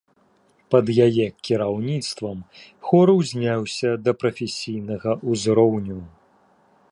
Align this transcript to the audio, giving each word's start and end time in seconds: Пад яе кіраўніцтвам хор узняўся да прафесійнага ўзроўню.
Пад 0.75 0.85
яе 1.07 1.25
кіраўніцтвам 1.49 2.39
хор 2.87 3.07
узняўся 3.19 3.89
да 4.07 4.11
прафесійнага 4.23 5.11
ўзроўню. 5.33 5.99